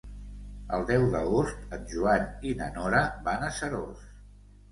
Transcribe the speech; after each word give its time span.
El 0.77 0.85
deu 0.91 1.03
d'agost 1.15 1.75
en 1.77 1.83
Joan 1.91 2.25
i 2.51 2.55
na 2.61 2.69
Nora 2.79 3.01
van 3.27 3.43
a 3.45 3.51
Seròs. 3.59 4.01